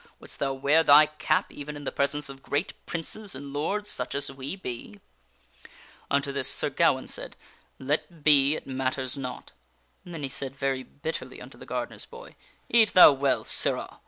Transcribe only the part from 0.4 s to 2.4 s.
wear thy cap even in the presence